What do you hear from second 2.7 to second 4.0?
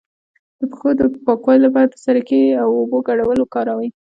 اوبو ګډول وکاروئ